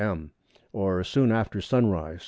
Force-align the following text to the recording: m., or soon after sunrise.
m., 0.03 0.31
or 0.73 1.03
soon 1.03 1.31
after 1.31 1.61
sunrise. 1.61 2.17